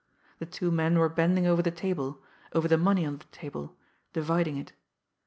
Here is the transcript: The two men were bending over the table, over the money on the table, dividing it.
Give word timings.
The 0.39 0.47
two 0.47 0.71
men 0.71 0.97
were 0.97 1.09
bending 1.09 1.45
over 1.45 1.61
the 1.61 1.69
table, 1.69 2.23
over 2.53 2.67
the 2.67 2.75
money 2.79 3.05
on 3.05 3.19
the 3.19 3.25
table, 3.25 3.75
dividing 4.13 4.57
it. 4.57 4.71